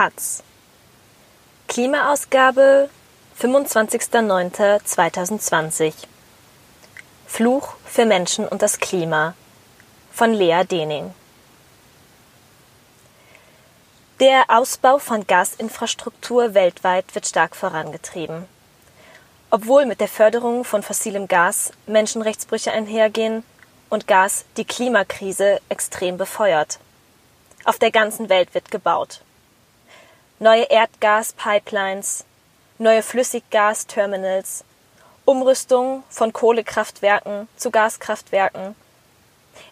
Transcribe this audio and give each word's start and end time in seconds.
Taz. 0.00 0.42
Klimaausgabe 1.68 2.88
25.09.2020 3.38 5.92
Fluch 7.26 7.74
für 7.84 8.06
Menschen 8.06 8.48
und 8.48 8.62
das 8.62 8.78
Klima 8.78 9.34
von 10.10 10.32
Lea 10.32 10.64
Dening. 10.64 11.12
Der 14.20 14.44
Ausbau 14.48 14.98
von 14.98 15.26
Gasinfrastruktur 15.26 16.54
weltweit 16.54 17.14
wird 17.14 17.26
stark 17.26 17.54
vorangetrieben. 17.54 18.46
Obwohl 19.50 19.84
mit 19.84 20.00
der 20.00 20.08
Förderung 20.08 20.64
von 20.64 20.82
fossilem 20.82 21.28
Gas 21.28 21.72
Menschenrechtsbrüche 21.86 22.72
einhergehen 22.72 23.44
und 23.90 24.06
Gas 24.06 24.46
die 24.56 24.64
Klimakrise 24.64 25.60
extrem 25.68 26.16
befeuert. 26.16 26.78
Auf 27.66 27.78
der 27.78 27.90
ganzen 27.90 28.30
Welt 28.30 28.54
wird 28.54 28.70
gebaut. 28.70 29.20
Neue 30.42 30.62
Erdgaspipelines, 30.70 32.24
neue 32.78 33.02
Flüssiggasterminals, 33.02 34.64
Umrüstung 35.26 36.02
von 36.08 36.32
Kohlekraftwerken 36.32 37.46
zu 37.56 37.70
Gaskraftwerken. 37.70 38.74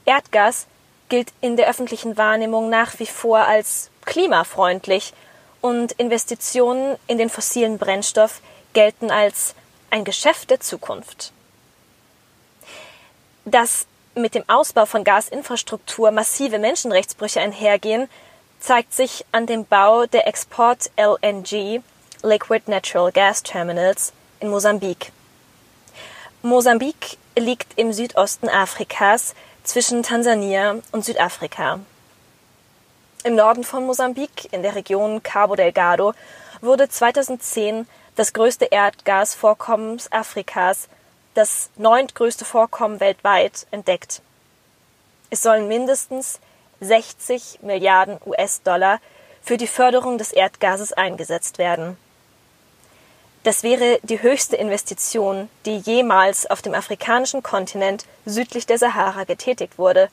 Erdgas 0.04 0.66
gilt 1.08 1.32
in 1.40 1.56
der 1.56 1.70
öffentlichen 1.70 2.18
Wahrnehmung 2.18 2.68
nach 2.68 2.98
wie 2.98 3.06
vor 3.06 3.38
als 3.38 3.88
klimafreundlich 4.04 5.14
und 5.62 5.92
Investitionen 5.92 6.96
in 7.06 7.16
den 7.16 7.30
fossilen 7.30 7.78
Brennstoff 7.78 8.42
gelten 8.74 9.10
als 9.10 9.54
ein 9.88 10.04
Geschäft 10.04 10.50
der 10.50 10.60
Zukunft. 10.60 11.32
Dass 13.46 13.86
mit 14.14 14.34
dem 14.34 14.46
Ausbau 14.50 14.84
von 14.84 15.02
Gasinfrastruktur 15.02 16.10
massive 16.10 16.58
Menschenrechtsbrüche 16.58 17.40
einhergehen, 17.40 18.10
zeigt 18.60 18.92
sich 18.92 19.24
an 19.32 19.46
dem 19.46 19.64
Bau 19.64 20.06
der 20.06 20.26
Export 20.26 20.90
LNG 20.96 21.80
Liquid 22.22 22.70
Natural 22.70 23.12
Gas 23.12 23.42
Terminals 23.42 24.12
in 24.40 24.48
Mosambik. 24.48 25.12
Mosambik 26.42 27.18
liegt 27.38 27.78
im 27.78 27.92
Südosten 27.92 28.48
Afrikas 28.48 29.34
zwischen 29.64 30.02
Tansania 30.02 30.76
und 30.92 31.04
Südafrika. 31.04 31.80
Im 33.24 33.34
Norden 33.34 33.64
von 33.64 33.84
Mosambik, 33.86 34.52
in 34.52 34.62
der 34.62 34.74
Region 34.74 35.22
Cabo 35.22 35.56
Delgado, 35.56 36.14
wurde 36.60 36.88
2010 36.88 37.86
das 38.16 38.32
größte 38.32 38.66
Erdgasvorkommen 38.66 40.00
Afrikas 40.10 40.88
das 41.34 41.70
neuntgrößte 41.76 42.44
Vorkommen 42.44 42.98
weltweit, 42.98 43.66
entdeckt. 43.70 44.22
Es 45.30 45.42
sollen 45.42 45.68
mindestens 45.68 46.40
60 46.80 47.60
Milliarden 47.62 48.18
US-Dollar 48.24 49.00
für 49.42 49.56
die 49.56 49.66
Förderung 49.66 50.18
des 50.18 50.32
Erdgases 50.32 50.92
eingesetzt 50.92 51.58
werden. 51.58 51.96
Das 53.44 53.62
wäre 53.62 53.98
die 54.02 54.20
höchste 54.20 54.56
Investition, 54.56 55.48
die 55.64 55.78
jemals 55.78 56.50
auf 56.50 56.60
dem 56.60 56.74
afrikanischen 56.74 57.42
Kontinent 57.42 58.04
südlich 58.26 58.66
der 58.66 58.78
Sahara 58.78 59.24
getätigt 59.24 59.78
wurde. 59.78 60.08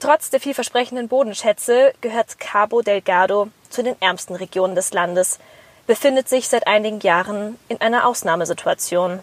Trotz 0.00 0.30
der 0.30 0.40
vielversprechenden 0.40 1.08
Bodenschätze 1.08 1.92
gehört 2.00 2.38
Cabo 2.38 2.82
Delgado 2.82 3.48
zu 3.68 3.82
den 3.82 4.00
ärmsten 4.00 4.36
Regionen 4.36 4.76
des 4.76 4.92
Landes, 4.92 5.38
befindet 5.86 6.28
sich 6.28 6.48
seit 6.48 6.66
einigen 6.66 7.00
Jahren 7.00 7.58
in 7.68 7.80
einer 7.80 8.06
Ausnahmesituation. 8.06 9.20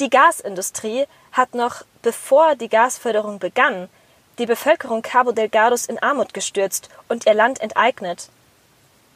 Die 0.00 0.08
Gasindustrie 0.08 1.06
hat 1.32 1.54
noch 1.54 1.82
bevor 2.00 2.56
die 2.56 2.70
Gasförderung 2.70 3.38
begann, 3.38 3.90
die 4.38 4.46
Bevölkerung 4.46 5.02
Cabo 5.02 5.32
Delgados 5.32 5.84
in 5.84 6.02
Armut 6.02 6.32
gestürzt 6.32 6.88
und 7.08 7.26
ihr 7.26 7.34
Land 7.34 7.60
enteignet, 7.60 8.30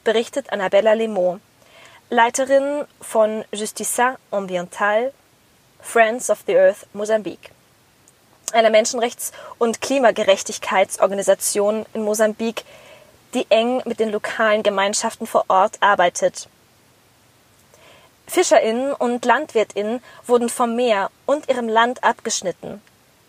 berichtet 0.04 0.52
Annabella 0.52 0.92
Lemont, 0.92 1.40
Leiterin 2.10 2.84
von 3.00 3.46
Justiça 3.50 4.16
Ambiental 4.30 5.14
Friends 5.80 6.28
of 6.28 6.40
the 6.46 6.54
Earth 6.54 6.86
Mosambik, 6.92 7.50
einer 8.52 8.68
Menschenrechts- 8.68 9.32
und 9.56 9.80
Klimagerechtigkeitsorganisation 9.80 11.86
in 11.94 12.02
Mosambik, 12.02 12.62
die 13.32 13.46
eng 13.48 13.80
mit 13.86 14.00
den 14.00 14.12
lokalen 14.12 14.62
Gemeinschaften 14.62 15.26
vor 15.26 15.46
Ort 15.48 15.78
arbeitet 15.80 16.50
FischerInnen 18.26 18.92
und 18.92 19.24
LandwirtInnen 19.24 20.02
wurden 20.26 20.48
vom 20.48 20.74
Meer 20.76 21.10
und 21.26 21.48
ihrem 21.48 21.68
Land 21.68 22.02
abgeschnitten, 22.02 22.80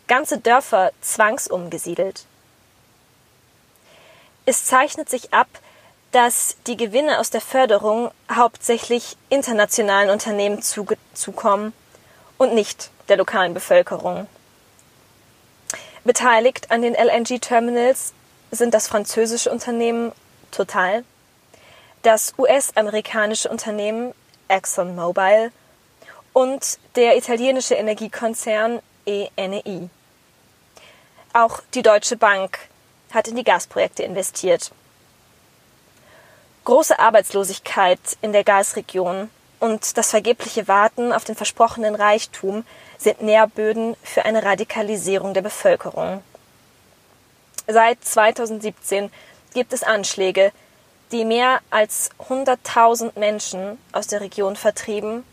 ganze 0.08 0.38
Dörfer 0.38 0.92
zwangsumgesiedelt. 1.02 2.26
Es 4.46 4.66
zeichnet 4.66 5.10
sich 5.10 5.34
ab, 5.34 5.48
dass 6.12 6.56
die 6.68 6.78
Gewinne 6.78 7.20
aus 7.20 7.30
der 7.30 7.42
Förderung 7.42 8.12
hauptsächlich 8.32 9.18
internationalen 9.30 10.10
Unternehmen 10.10 10.62
zukommen 10.62 11.74
und 12.38 12.54
nicht 12.54 12.90
der 13.10 13.18
lokalen 13.18 13.54
Bevölkerung. 13.54 14.28
Beteiligt 16.06 16.72
an 16.72 16.84
den 16.84 16.94
LNG-Terminals 16.94 18.14
sind 18.52 18.74
das 18.74 18.88
französische 18.88 19.52
Unternehmen 19.52 20.12
Total, 20.52 21.04
das 22.04 22.34
US-amerikanische 22.38 23.50
Unternehmen 23.50 24.14
ExxonMobil 24.48 25.52
und 26.34 26.80
der 26.96 27.18
italienische 27.18 27.76
Energiekonzern 27.76 28.82
ENI. 29.06 29.90
Auch 31.34 31.62
die 31.74 31.82
Deutsche 31.82 32.18
Bank 32.18 32.60
hat 33.14 33.28
in 33.28 33.36
die 33.36 33.44
Gasprojekte 33.44 34.04
investiert. 34.04 34.72
Große 36.66 36.98
Arbeitslosigkeit 36.98 38.00
in 38.22 38.34
der 38.34 38.44
Gasregion 38.44 39.30
und 39.60 39.98
das 39.98 40.10
vergebliche 40.10 40.68
Warten 40.68 41.14
auf 41.14 41.24
den 41.24 41.36
versprochenen 41.36 41.96
Reichtum 41.96 42.66
sind 42.98 43.22
Nährböden 43.22 43.96
für 44.04 44.26
eine 44.26 44.44
Radikalisierung 44.44 45.34
der 45.34 45.42
Bevölkerung. 45.42 46.24
Seit 47.68 48.04
2017 48.04 49.12
gibt 49.54 49.74
es 49.74 49.84
Anschläge, 49.84 50.52
die 51.16 51.24
mehr 51.24 51.62
als 51.70 52.09
100.000 52.28 53.18
Menschen 53.18 53.78
aus 53.94 54.08
der 54.08 54.20
Region 54.20 54.58
vertrieben 54.58 55.24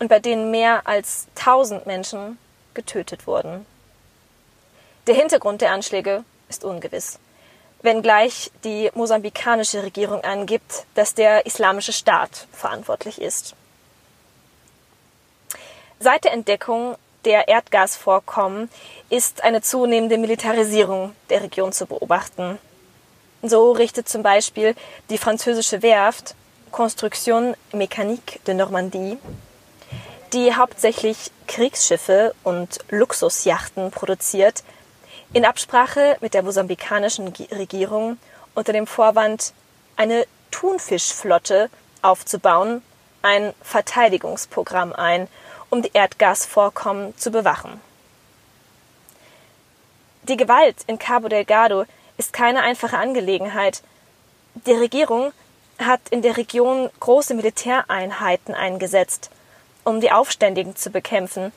und 0.00 0.08
bei 0.08 0.18
denen 0.18 0.50
mehr 0.50 0.88
als 0.88 1.28
1000 1.36 1.86
Menschen 1.86 2.36
getötet 2.74 3.28
wurden. 3.28 3.64
Der 5.06 5.14
Hintergrund 5.14 5.60
der 5.60 5.70
Anschläge 5.70 6.24
ist 6.48 6.64
ungewiss, 6.64 7.20
wenngleich 7.82 8.50
die 8.64 8.90
mosambikanische 8.94 9.84
Regierung 9.84 10.24
angibt, 10.24 10.84
dass 10.96 11.14
der 11.14 11.46
Islamische 11.46 11.92
Staat 11.92 12.48
verantwortlich 12.50 13.20
ist. 13.20 13.54
Seit 16.00 16.24
der 16.24 16.32
Entdeckung 16.32 16.96
der 17.24 17.46
Erdgasvorkommen 17.46 18.68
ist 19.10 19.44
eine 19.44 19.62
zunehmende 19.62 20.18
Militarisierung 20.18 21.14
der 21.30 21.44
Region 21.44 21.72
zu 21.72 21.86
beobachten. 21.86 22.58
So 23.46 23.72
richtet 23.72 24.08
zum 24.08 24.22
Beispiel 24.22 24.74
die 25.10 25.18
französische 25.18 25.82
Werft 25.82 26.34
Construction 26.72 27.54
Mécanique 27.72 28.42
de 28.46 28.54
Normandie, 28.54 29.18
die 30.32 30.54
hauptsächlich 30.54 31.30
Kriegsschiffe 31.46 32.34
und 32.42 32.78
Luxusjachten 32.88 33.90
produziert, 33.90 34.64
in 35.34 35.44
Absprache 35.44 36.16
mit 36.22 36.32
der 36.32 36.42
mosambikanischen 36.42 37.34
Regierung 37.50 38.16
unter 38.54 38.72
dem 38.72 38.86
Vorwand, 38.86 39.52
eine 39.96 40.26
Thunfischflotte 40.50 41.68
aufzubauen, 42.00 42.80
ein 43.20 43.52
Verteidigungsprogramm 43.60 44.94
ein, 44.94 45.28
um 45.68 45.82
die 45.82 45.90
Erdgasvorkommen 45.92 47.14
zu 47.18 47.30
bewachen. 47.30 47.78
Die 50.22 50.38
Gewalt 50.38 50.76
in 50.86 50.98
Cabo 50.98 51.28
Delgado 51.28 51.84
ist 52.16 52.32
keine 52.32 52.62
einfache 52.62 52.98
Angelegenheit. 52.98 53.82
Die 54.66 54.72
Regierung 54.72 55.32
hat 55.78 56.00
in 56.10 56.22
der 56.22 56.36
Region 56.36 56.90
große 57.00 57.34
Militäreinheiten 57.34 58.54
eingesetzt, 58.54 59.30
um 59.84 60.00
die 60.00 60.12
Aufständigen 60.12 60.76
zu 60.76 60.90
bekämpfen, 60.90 61.52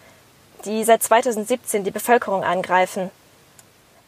die 0.65 0.83
seit 0.83 1.03
2017 1.03 1.83
die 1.83 1.91
Bevölkerung 1.91 2.43
angreifen. 2.43 3.11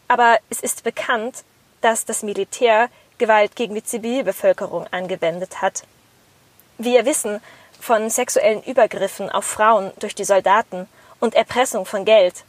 Aber 0.08 0.40
es 0.50 0.60
ist 0.60 0.84
bekannt, 0.84 1.44
dass 1.82 2.06
das 2.06 2.24
Militär 2.24 2.90
Gewalt 3.20 3.56
gegen 3.56 3.76
die 3.76 3.84
Zivilbevölkerung 3.84 4.88
angewendet 4.92 5.62
hat. 5.62 5.84
Wir 6.78 7.06
wissen 7.06 7.42
von 7.80 8.10
sexuellen 8.10 8.64
Übergriffen 8.64 9.30
auf 9.30 9.46
Frauen 9.46 9.92
durch 10.00 10.16
die 10.16 10.24
Soldaten 10.24 10.88
und 11.20 11.36
Erpressung 11.36 11.86
von 11.86 12.06
Geld, 12.06 12.44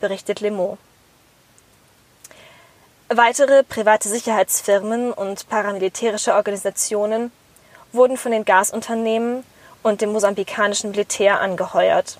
berichtet 0.00 0.40
Lemont. 0.40 0.78
Weitere 3.08 3.62
private 3.62 4.08
Sicherheitsfirmen 4.08 5.12
und 5.12 5.48
paramilitärische 5.48 6.34
Organisationen 6.34 7.30
wurden 7.92 8.16
von 8.16 8.32
den 8.32 8.44
Gasunternehmen 8.44 9.44
und 9.84 10.00
dem 10.00 10.10
mosambikanischen 10.10 10.90
Militär 10.90 11.40
angeheuert. 11.40 12.18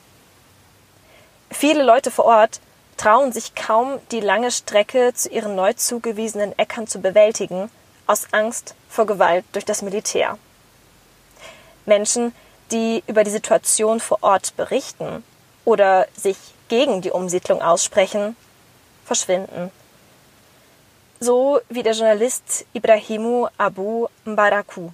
Viele 1.50 1.83
Leute 1.83 2.12
vor 2.12 2.27
Ort 2.27 2.61
trauen 2.97 3.33
sich 3.33 3.56
kaum, 3.56 3.99
die 4.12 4.21
lange 4.21 4.53
Strecke 4.53 5.12
zu 5.12 5.29
ihren 5.29 5.56
neu 5.56 5.73
zugewiesenen 5.73 6.56
Äckern 6.56 6.87
zu 6.87 7.00
bewältigen, 7.00 7.69
aus 8.06 8.29
Angst 8.31 8.77
vor 8.88 9.06
Gewalt 9.06 9.44
durch 9.55 9.65
das 9.65 9.83
Militär. 9.83 10.38
Menschen, 11.85 12.33
die 12.71 13.03
über 13.09 13.25
die 13.25 13.33
Situation 13.33 13.99
vor 13.99 14.19
Ort 14.21 14.56
berichten 14.56 15.25
oder 15.65 16.06
sich 16.17 16.37
gegen 16.69 17.03
die 17.03 17.11
Umsiedlung 17.11 17.61
aussprechen, 17.61 18.37
verschwinden. 19.05 19.73
So 21.19 21.61
wie 21.71 21.83
der 21.83 21.95
Journalist 21.95 22.67
Ibrahimu 22.75 23.49
Abu 23.57 24.09
Mbaraku, 24.27 24.91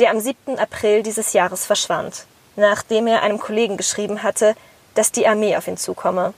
der 0.00 0.10
am 0.10 0.18
7. 0.18 0.58
April 0.58 1.04
dieses 1.04 1.32
Jahres 1.32 1.64
verschwand, 1.64 2.26
nachdem 2.56 3.06
er 3.06 3.22
einem 3.22 3.38
Kollegen 3.38 3.76
geschrieben 3.76 4.24
hatte, 4.24 4.56
dass 4.94 5.12
die 5.12 5.28
Armee 5.28 5.56
auf 5.56 5.68
ihn 5.68 5.76
zukomme. 5.76 6.34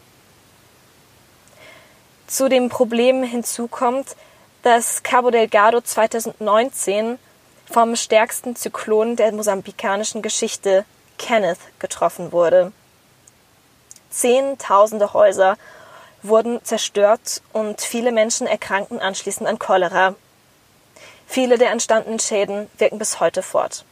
Zu 2.27 2.51
dem 2.51 2.69
Problem 2.69 3.23
hinzu 3.23 3.69
kommt, 3.69 4.17
dass 4.63 5.03
Cabo 5.03 5.31
Delgado 5.31 5.81
2019 5.81 7.19
vom 7.65 7.97
stärksten 7.97 8.55
Zyklon 8.55 9.17
der 9.17 9.33
mosambikanischen 9.33 10.21
Geschichte, 10.21 10.85
Kenneth, 11.17 11.59
getroffen 11.79 12.33
wurde. 12.33 12.71
Zehntausende 14.11 15.15
Häuser 15.15 15.57
wurden 16.23 16.63
zerstört 16.65 17.43
und 17.53 17.81
viele 17.81 18.13
Menschen 18.13 18.47
erkrankten 18.47 19.01
anschließend 19.01 19.49
an 19.49 19.59
Cholera. 19.59 20.15
Viele 21.27 21.59
der 21.59 21.71
entstandenen 21.71 22.19
Schäden 22.19 22.69
wirken 22.79 22.99
bis 22.99 23.21
heute 23.21 23.43
fort. 23.43 23.85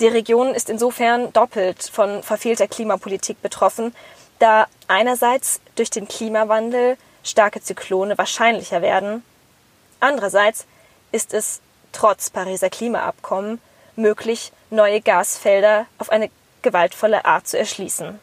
Die 0.00 0.08
Region 0.08 0.54
ist 0.54 0.68
insofern 0.68 1.32
doppelt 1.32 1.82
von 1.84 2.22
verfehlter 2.22 2.66
Klimapolitik 2.66 3.40
betroffen, 3.40 3.94
da 4.40 4.66
einerseits 4.88 5.60
durch 5.76 5.90
den 5.90 6.08
Klimawandel 6.08 6.96
starke 7.22 7.62
Zyklone 7.62 8.18
wahrscheinlicher 8.18 8.82
werden, 8.82 9.24
andererseits 10.00 10.66
ist 11.12 11.32
es 11.32 11.60
trotz 11.92 12.30
Pariser 12.30 12.70
Klimaabkommen 12.70 13.60
möglich, 13.96 14.52
neue 14.70 15.00
Gasfelder 15.00 15.86
auf 15.98 16.10
eine 16.10 16.30
gewaltvolle 16.62 17.24
Art 17.24 17.46
zu 17.46 17.56
erschließen. 17.56 18.18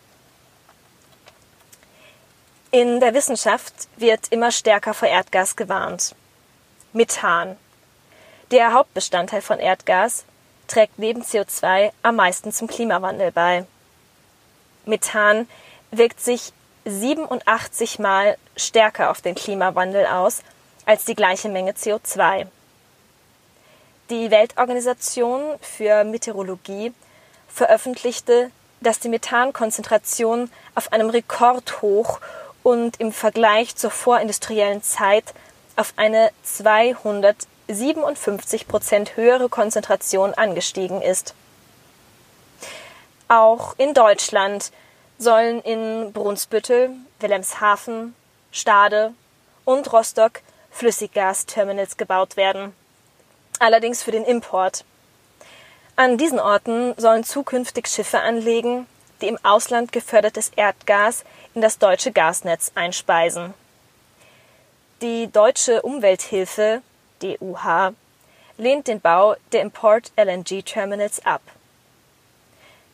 In 2.74 3.02
der 3.02 3.14
Wissenschaft 3.14 3.74
wird 3.98 4.30
immer 4.30 4.50
stärker 4.50 4.94
vor 4.94 5.10
Erdgas 5.10 5.58
gewarnt. 5.58 6.16
Methan. 6.94 7.58
Der 8.50 8.72
Hauptbestandteil 8.72 9.42
von 9.42 9.60
Erdgas 9.60 10.24
trägt 10.68 10.98
neben 10.98 11.22
CO2 11.22 11.92
am 12.02 12.16
meisten 12.16 12.54
zum 12.54 12.70
Klimawandel 12.70 13.34
bei. 13.34 13.66
Methan 14.86 15.50
wirkt 15.92 16.22
sich 16.22 16.54
87 16.86 18.00
Mal 18.00 18.38
stärker 18.56 19.12
auf 19.12 19.20
den 19.20 19.36
Klimawandel 19.36 20.06
aus 20.06 20.42
als 20.86 21.04
die 21.04 21.16
gleiche 21.16 21.50
Menge 21.50 21.74
CO2. 21.74 22.48
Die 24.10 24.32
Weltorganisation 24.32 25.60
für 25.60 26.06
Meteorologie 26.06 26.94
veröffentlichte, 27.50 28.50
dass 28.80 29.00
die 29.00 29.10
Methankonzentration 29.10 30.50
auf 30.74 30.94
einem 30.94 31.10
Rekordhoch 31.10 32.22
und 32.64 33.00
im 33.00 33.12
Vergleich 33.12 33.76
zur 33.76 33.92
vorindustriellen 33.92 34.82
Zeit 34.84 35.34
auf 35.76 35.94
eine 35.96 36.32
257 36.44 38.68
Prozent 38.68 39.18
höhere 39.18 39.50
Konzentration 39.50 40.34
angestiegen 40.34 41.02
ist. 41.02 41.34
Auch 43.28 43.76
in 43.78 43.94
Deutschland 43.94 44.72
sollen 45.18 45.62
in 45.62 46.12
Brunsbüttel, 46.12 46.90
Wilhelmshaven, 47.20 48.16
Stade 48.52 49.14
und 49.66 49.92
Rostock 49.94 50.42
Flüssiggasterminals 50.72 51.98
gebaut 51.98 52.38
werden. 52.38 52.74
Allerdings 53.60 54.04
für 54.04 54.12
den 54.12 54.26
Import. 54.26 54.84
An 55.96 56.18
diesen 56.18 56.40
Orten 56.40 56.96
sollen 56.98 57.24
zukünftig 57.24 57.88
Schiffe 57.88 58.22
anlegen, 58.22 58.88
die 59.22 59.28
im 59.28 59.38
Ausland 59.44 59.92
gefördertes 59.92 60.52
Erdgas 60.56 61.24
in 61.54 61.62
das 61.62 61.78
deutsche 61.78 62.12
Gasnetz 62.12 62.72
einspeisen. 62.76 63.54
Die 65.02 65.32
deutsche 65.32 65.82
Umwelthilfe 65.82 66.82
DUH 67.22 67.94
lehnt 68.58 68.88
den 68.88 69.02
Bau 69.02 69.36
der 69.52 69.62
Import 69.62 70.12
LNG 70.16 70.64
Terminals 70.64 71.26
ab. 71.26 71.42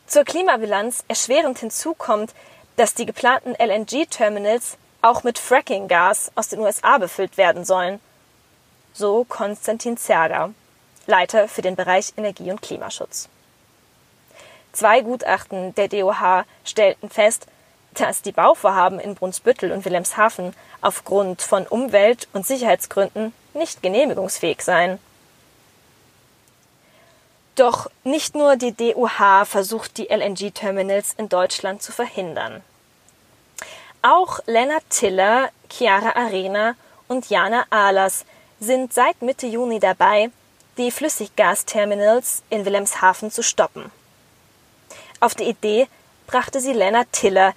Zur 0.06 0.24
Klimabilanz 0.24 1.04
erschwerend 1.06 1.58
hinzu 1.58 1.92
kommt, 1.92 2.34
dass 2.76 2.94
die 2.94 3.04
geplanten 3.04 3.54
LNG-Terminals 3.58 4.78
auch 5.02 5.22
mit 5.22 5.38
Fracking-Gas 5.38 6.32
aus 6.34 6.48
den 6.48 6.60
USA 6.60 6.96
befüllt 6.96 7.36
werden 7.36 7.64
sollen. 7.64 8.00
So 8.94 9.24
Konstantin 9.24 9.96
Zerger, 9.96 10.54
Leiter 11.06 11.48
für 11.48 11.62
den 11.62 11.76
Bereich 11.76 12.14
Energie- 12.16 12.50
und 12.50 12.62
Klimaschutz. 12.62 13.28
Zwei 14.72 15.00
Gutachten 15.00 15.74
der 15.74 15.88
DOH 15.88 16.44
stellten 16.64 17.10
fest, 17.10 17.46
dass 17.94 18.22
die 18.22 18.32
Bauvorhaben 18.32 19.00
in 19.00 19.14
Brunsbüttel 19.14 19.72
und 19.72 19.84
Wilhelmshaven 19.84 20.54
aufgrund 20.80 21.42
von 21.42 21.66
Umwelt- 21.66 22.28
und 22.32 22.46
Sicherheitsgründen 22.46 23.32
nicht 23.54 23.82
genehmigungsfähig 23.82 24.62
seien. 24.62 24.98
Doch 27.56 27.90
nicht 28.04 28.36
nur 28.36 28.54
die 28.56 28.72
DUH 28.72 29.44
versucht, 29.44 29.96
die 29.98 30.10
LNG-Terminals 30.10 31.14
in 31.16 31.28
Deutschland 31.28 31.82
zu 31.82 31.90
verhindern. 31.90 32.62
Auch 34.02 34.38
Lennart 34.46 34.84
Tiller, 34.90 35.48
Chiara 35.68 36.12
Arena 36.14 36.76
und 37.08 37.28
Jana 37.30 37.64
Ahlers 37.70 38.24
sind 38.60 38.92
seit 38.92 39.22
Mitte 39.22 39.48
Juni 39.48 39.80
dabei, 39.80 40.30
die 40.76 40.92
Flüssiggasterminals 40.92 42.42
in 42.48 42.64
Wilhelmshaven 42.64 43.32
zu 43.32 43.42
stoppen. 43.42 43.90
Auf 45.20 45.34
die 45.34 45.44
Idee 45.44 45.88
brachte 46.26 46.60
sie 46.60 46.72
Lennart 46.72 47.12
Tiller, 47.12 47.54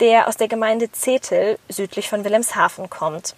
der 0.00 0.28
aus 0.28 0.36
der 0.36 0.48
Gemeinde 0.48 0.90
Zetel 0.92 1.58
südlich 1.68 2.08
von 2.08 2.24
Wilhelmshaven 2.24 2.90
kommt. 2.90 3.34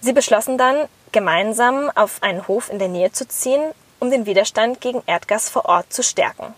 Sie 0.00 0.12
beschlossen 0.12 0.58
dann, 0.58 0.88
gemeinsam 1.12 1.90
auf 1.94 2.22
einen 2.22 2.46
Hof 2.46 2.70
in 2.70 2.78
der 2.78 2.88
Nähe 2.88 3.12
zu 3.12 3.26
ziehen 3.26 3.72
um 3.98 4.10
den 4.10 4.26
Widerstand 4.26 4.80
gegen 4.80 5.02
Erdgas 5.06 5.48
vor 5.48 5.66
Ort 5.66 5.92
zu 5.92 6.02
stärken. 6.02 6.54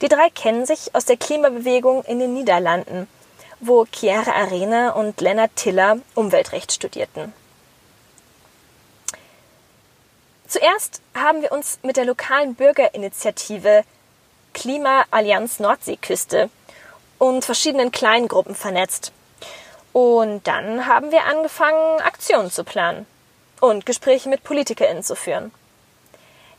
Die 0.00 0.08
drei 0.08 0.30
kennen 0.30 0.66
sich 0.66 0.94
aus 0.94 1.04
der 1.04 1.16
Klimabewegung 1.16 2.04
in 2.04 2.18
den 2.18 2.34
Niederlanden, 2.34 3.08
wo 3.60 3.86
Chiara 3.86 4.32
Arena 4.32 4.90
und 4.90 5.20
Lennart 5.20 5.54
Tiller 5.54 5.98
Umweltrecht 6.14 6.72
studierten. 6.72 7.32
Zuerst 10.48 11.00
haben 11.14 11.40
wir 11.40 11.52
uns 11.52 11.78
mit 11.82 11.96
der 11.96 12.04
lokalen 12.04 12.54
Bürgerinitiative 12.54 13.84
Klimaallianz 14.52 15.60
Nordseeküste 15.60 16.50
und 17.18 17.44
verschiedenen 17.44 17.92
Kleingruppen 17.92 18.54
vernetzt. 18.54 19.12
Und 19.92 20.46
dann 20.46 20.86
haben 20.86 21.10
wir 21.10 21.24
angefangen, 21.24 22.00
Aktionen 22.00 22.50
zu 22.50 22.64
planen 22.64 23.06
und 23.60 23.86
Gespräche 23.86 24.28
mit 24.28 24.42
PolitikerInnen 24.42 25.02
zu 25.02 25.14
führen 25.14 25.52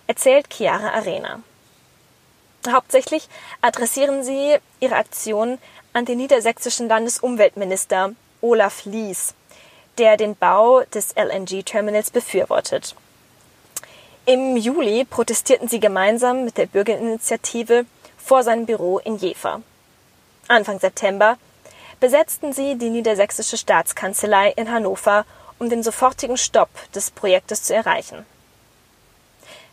erzählt 0.07 0.47
Chiara 0.49 0.91
Arena. 0.93 1.41
Hauptsächlich 2.69 3.27
adressieren 3.61 4.23
sie 4.23 4.57
ihre 4.79 4.95
Aktion 4.95 5.57
an 5.91 6.05
den 6.05 6.17
niedersächsischen 6.17 6.87
Landesumweltminister 6.87 8.11
Olaf 8.41 8.85
Lies, 8.85 9.33
der 9.97 10.17
den 10.17 10.35
Bau 10.35 10.81
des 10.93 11.15
LNG-Terminals 11.15 12.11
befürwortet. 12.11 12.95
Im 14.25 14.55
Juli 14.55 15.03
protestierten 15.03 15.67
sie 15.67 15.81
gemeinsam 15.81 16.45
mit 16.45 16.57
der 16.57 16.65
Bürgerinitiative 16.65 17.85
vor 18.17 18.43
seinem 18.43 18.65
Büro 18.65 18.99
in 18.99 19.17
Jever. 19.17 19.61
Anfang 20.47 20.79
September 20.79 21.37
besetzten 21.99 22.53
sie 22.53 22.77
die 22.77 22.89
niedersächsische 22.89 23.57
Staatskanzlei 23.57 24.51
in 24.51 24.71
Hannover, 24.71 25.25
um 25.59 25.69
den 25.69 25.83
sofortigen 25.83 26.37
Stopp 26.37 26.69
des 26.93 27.11
Projektes 27.11 27.63
zu 27.63 27.75
erreichen. 27.75 28.25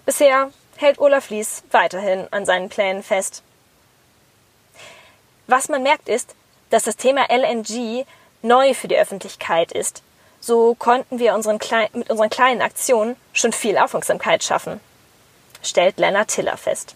Bisher 0.04 0.50
hält 0.78 0.98
Olaf 0.98 1.30
Lies 1.30 1.62
weiterhin 1.70 2.26
an 2.32 2.44
seinen 2.44 2.70
Plänen 2.70 3.04
fest. 3.04 3.44
Was 5.46 5.68
man 5.68 5.84
merkt 5.84 6.08
ist, 6.08 6.34
dass 6.70 6.84
das 6.84 6.96
Thema 6.96 7.26
LNG 7.30 8.04
neu 8.42 8.74
für 8.74 8.88
die 8.88 8.98
Öffentlichkeit 8.98 9.70
ist. 9.70 10.02
So 10.40 10.74
konnten 10.74 11.18
wir 11.18 11.34
unseren 11.34 11.58
mit 11.92 12.10
unseren 12.10 12.30
kleinen 12.30 12.62
Aktionen 12.62 13.16
schon 13.32 13.52
viel 13.52 13.76
Aufmerksamkeit 13.76 14.42
schaffen, 14.42 14.80
stellt 15.62 15.98
Lennart 15.98 16.28
Tiller 16.28 16.56
fest. 16.56 16.94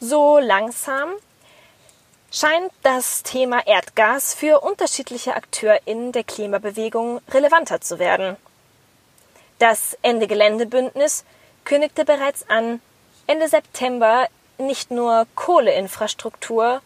So 0.00 0.38
langsam 0.38 1.10
scheint 2.30 2.72
das 2.82 3.22
Thema 3.22 3.66
Erdgas 3.66 4.34
für 4.34 4.60
unterschiedliche 4.60 5.34
AkteurInnen 5.34 6.12
der 6.12 6.24
Klimabewegung 6.24 7.20
relevanter 7.30 7.80
zu 7.80 7.98
werden. 7.98 8.36
Das 9.58 9.96
Ende 10.02 10.26
Geländebündnis 10.26 11.24
kündigte 11.64 12.04
bereits 12.04 12.48
an, 12.50 12.82
Ende 13.26 13.48
September 13.48 14.28
nicht 14.58 14.90
nur 14.90 15.26
Kohleinfrastruktur, 15.34 16.82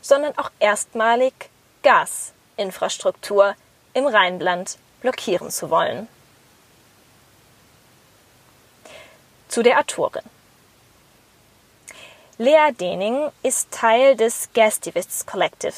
sondern 0.00 0.36
auch 0.38 0.50
erstmalig 0.60 1.34
Gasinfrastruktur 1.82 3.54
im 3.96 4.06
Rheinland 4.06 4.76
blockieren 5.00 5.50
zu 5.50 5.70
wollen. 5.70 6.06
Zu 9.48 9.62
der 9.62 9.80
Autorin. 9.80 10.22
Lea 12.36 12.72
Dening 12.78 13.30
ist 13.42 13.70
Teil 13.70 14.14
des 14.14 14.50
Gastivists 14.52 15.24
Collective, 15.24 15.72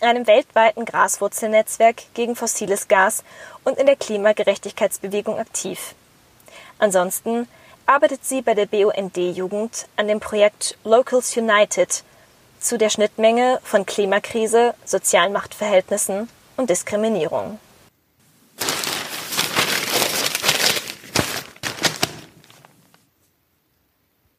einem 0.00 0.28
weltweiten 0.28 0.84
Graswurzelnetzwerk 0.84 2.04
gegen 2.14 2.36
fossiles 2.36 2.86
Gas 2.86 3.24
und 3.64 3.78
in 3.78 3.86
der 3.86 3.96
Klimagerechtigkeitsbewegung 3.96 5.36
aktiv. 5.36 5.96
Ansonsten 6.78 7.48
arbeitet 7.84 8.24
sie 8.24 8.42
bei 8.42 8.54
der 8.54 8.66
BUND-Jugend 8.66 9.88
an 9.96 10.06
dem 10.06 10.20
Projekt 10.20 10.78
Locals 10.84 11.36
United 11.36 12.04
zu 12.60 12.78
der 12.78 12.90
Schnittmenge 12.90 13.58
von 13.64 13.84
Klimakrise, 13.84 14.74
sozialen 14.84 15.32
Machtverhältnissen 15.32 16.28
und 16.56 16.70
Diskriminierung. 16.70 17.58